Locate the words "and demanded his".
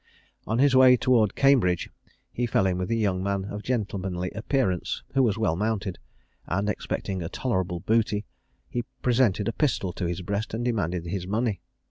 10.55-11.27